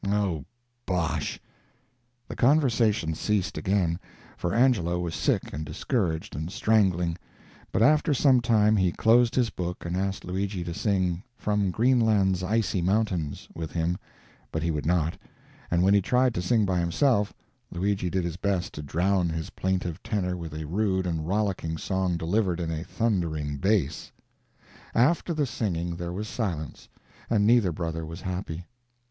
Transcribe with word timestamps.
"Oh, 0.07 0.45
bosh!" 0.87 1.39
The 2.27 2.35
conversation 2.35 3.13
ceased 3.13 3.55
again, 3.55 3.99
for 4.35 4.51
Angelo 4.51 4.99
was 4.99 5.13
sick 5.13 5.53
and 5.53 5.63
discouraged 5.63 6.35
and 6.35 6.49
strangling; 6.49 7.19
but 7.71 7.83
after 7.83 8.11
some 8.11 8.41
time 8.41 8.77
he 8.77 8.91
closed 8.91 9.35
his 9.35 9.51
book 9.51 9.85
and 9.85 9.95
asked 9.95 10.25
Luigi 10.25 10.63
to 10.63 10.73
sing 10.73 11.21
"From 11.37 11.69
Greenland's 11.69 12.41
Icy 12.41 12.81
Mountains" 12.81 13.47
with 13.53 13.73
him, 13.73 13.95
but 14.51 14.63
he 14.63 14.71
would 14.71 14.87
not, 14.87 15.19
and 15.69 15.83
when 15.83 15.93
he 15.93 16.01
tried 16.01 16.33
to 16.33 16.41
sing 16.41 16.65
by 16.65 16.79
himself 16.79 17.31
Luigi 17.69 18.09
did 18.09 18.23
his 18.23 18.37
best 18.37 18.73
to 18.73 18.81
drown 18.81 19.29
his 19.29 19.51
plaintive 19.51 20.01
tenor 20.01 20.35
with 20.35 20.55
a 20.55 20.65
rude 20.65 21.05
and 21.05 21.27
rollicking 21.27 21.77
song 21.77 22.17
delivered 22.17 22.59
in 22.59 22.71
a 22.71 22.83
thundering 22.83 23.57
bass. 23.57 24.11
After 24.95 25.31
the 25.31 25.45
singing 25.45 25.97
there 25.97 26.11
was 26.11 26.27
silence, 26.27 26.89
and 27.29 27.45
neither 27.45 27.71
brother 27.71 28.03
was 28.03 28.21
happy. 28.21 28.65